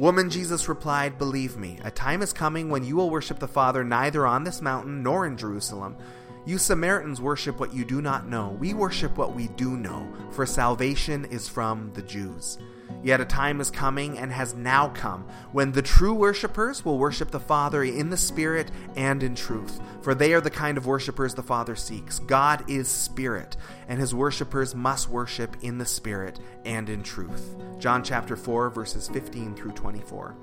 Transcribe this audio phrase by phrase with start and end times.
[0.00, 3.84] Woman, Jesus replied, Believe me, a time is coming when you will worship the Father
[3.84, 5.94] neither on this mountain nor in Jerusalem.
[6.46, 8.56] You Samaritans worship what you do not know.
[8.58, 12.56] We worship what we do know, for salvation is from the Jews.
[13.02, 17.30] Yet a time is coming and has now come when the true worshippers will worship
[17.30, 21.34] the Father in the Spirit and in truth, for they are the kind of worshippers
[21.34, 22.18] the Father seeks.
[22.18, 23.56] God is Spirit,
[23.88, 27.56] and his worshippers must worship in the Spirit and in truth.
[27.78, 30.36] John chapter 4 verses 15 through 24.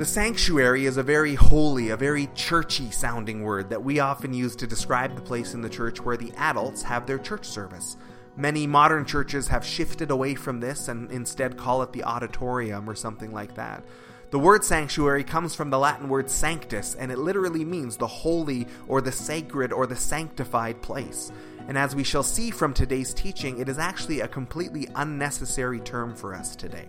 [0.00, 4.56] The sanctuary is a very holy, a very churchy sounding word that we often use
[4.56, 7.98] to describe the place in the church where the adults have their church service.
[8.36, 12.94] Many modern churches have shifted away from this and instead call it the auditorium or
[12.94, 13.84] something like that.
[14.30, 18.68] The word sanctuary comes from the Latin word sanctus, and it literally means the holy
[18.86, 21.32] or the sacred or the sanctified place.
[21.66, 26.14] And as we shall see from today's teaching, it is actually a completely unnecessary term
[26.14, 26.86] for us today.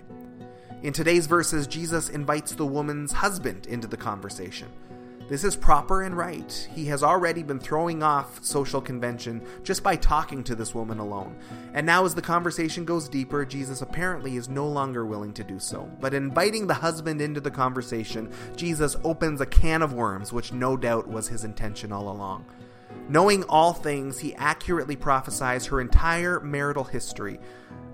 [0.83, 4.67] In today's verses, Jesus invites the woman's husband into the conversation.
[5.31, 6.69] This is proper and right.
[6.75, 11.37] He has already been throwing off social convention just by talking to this woman alone.
[11.73, 15.57] And now, as the conversation goes deeper, Jesus apparently is no longer willing to do
[15.57, 15.89] so.
[16.01, 20.75] But inviting the husband into the conversation, Jesus opens a can of worms, which no
[20.75, 22.43] doubt was his intention all along.
[23.07, 27.39] Knowing all things, he accurately prophesies her entire marital history.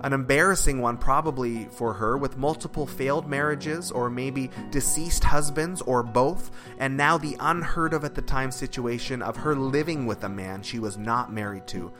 [0.01, 6.03] An embarrassing one, probably for her, with multiple failed marriages, or maybe deceased husbands, or
[6.03, 10.29] both, and now the unheard of at the time situation of her living with a
[10.29, 11.91] man she was not married to.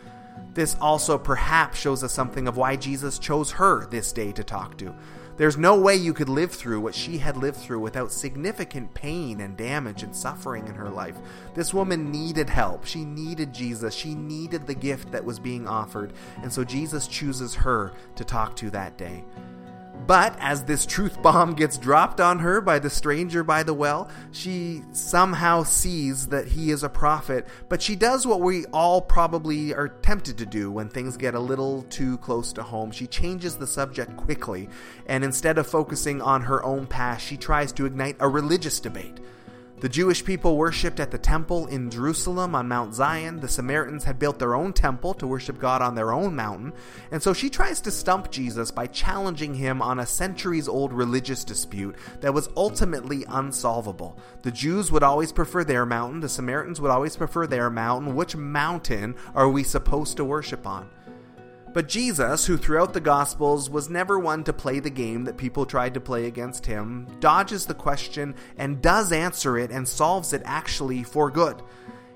[0.54, 4.78] This also perhaps shows us something of why Jesus chose her this day to talk
[4.78, 4.94] to.
[5.38, 9.40] There's no way you could live through what she had lived through without significant pain
[9.40, 11.16] and damage and suffering in her life.
[11.54, 12.86] This woman needed help.
[12.86, 13.94] She needed Jesus.
[13.94, 16.14] She needed the gift that was being offered.
[16.42, 19.24] And so Jesus chooses her to talk to that day.
[20.08, 24.10] But as this truth bomb gets dropped on her by the stranger by the well,
[24.32, 27.46] she somehow sees that he is a prophet.
[27.68, 31.40] But she does what we all probably are tempted to do when things get a
[31.40, 32.92] little too close to home.
[32.92, 34.70] She changes the subject quickly,
[35.08, 39.20] and instead of focusing on her own past, she tries to ignite a religious debate.
[39.80, 43.40] The Jewish people worshipped at the temple in Jerusalem on Mount Zion.
[43.40, 46.74] The Samaritans had built their own temple to worship God on their own mountain.
[47.12, 51.44] And so she tries to stump Jesus by challenging him on a centuries old religious
[51.44, 54.18] dispute that was ultimately unsolvable.
[54.42, 58.16] The Jews would always prefer their mountain, the Samaritans would always prefer their mountain.
[58.16, 60.90] Which mountain are we supposed to worship on?
[61.78, 65.64] But Jesus, who throughout the Gospels was never one to play the game that people
[65.64, 70.42] tried to play against him, dodges the question and does answer it and solves it
[70.44, 71.62] actually for good.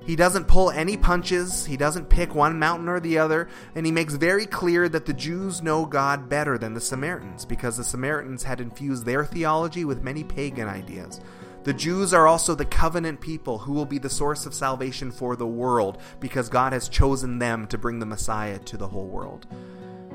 [0.04, 3.92] He doesn't pull any punches, he doesn't pick one mountain or the other, and he
[3.92, 8.42] makes very clear that the Jews know God better than the Samaritans because the Samaritans
[8.42, 11.22] had infused their theology with many pagan ideas.
[11.64, 15.36] The Jews are also the covenant people who will be the source of salvation for
[15.36, 19.46] the world because God has chosen them to bring the Messiah to the whole world.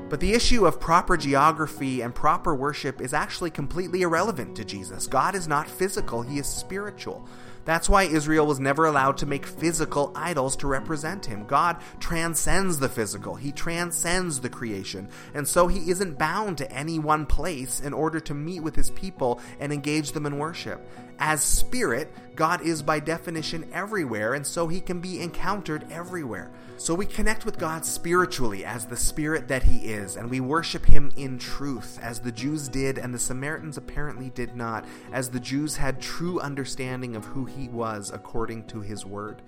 [0.09, 5.07] But the issue of proper geography and proper worship is actually completely irrelevant to Jesus.
[5.07, 7.27] God is not physical, he is spiritual.
[7.67, 11.45] That's why Israel was never allowed to make physical idols to represent him.
[11.45, 16.97] God transcends the physical, he transcends the creation, and so he isn't bound to any
[16.97, 20.87] one place in order to meet with his people and engage them in worship.
[21.19, 26.51] As spirit, God is by definition everywhere, and so he can be encountered everywhere.
[26.77, 30.85] So we connect with God spiritually as the spirit that he is, and we worship
[30.85, 35.39] him in truth, as the Jews did and the Samaritans apparently did not, as the
[35.39, 39.41] Jews had true understanding of who he was according to his word.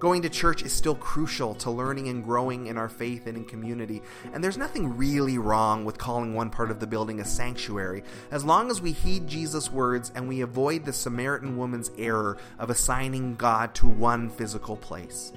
[0.00, 3.44] Going to church is still crucial to learning and growing in our faith and in
[3.44, 4.02] community,
[4.32, 8.44] and there's nothing really wrong with calling one part of the building a sanctuary, as
[8.44, 13.36] long as we heed Jesus' words and we avoid the Samaritan woman's error of assigning
[13.36, 15.32] God to one physical place.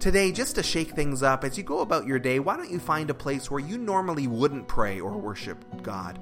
[0.00, 2.80] Today, just to shake things up, as you go about your day, why don't you
[2.80, 6.18] find a place where you normally wouldn't pray or worship God?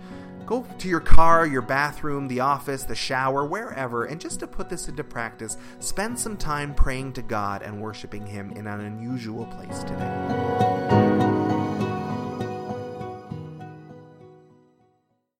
[0.51, 4.69] Go to your car, your bathroom, the office, the shower, wherever, and just to put
[4.69, 9.47] this into practice, spend some time praying to God and worshiping Him in an unusual
[9.47, 11.10] place today.